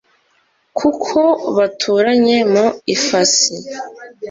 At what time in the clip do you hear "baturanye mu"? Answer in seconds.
1.55-2.65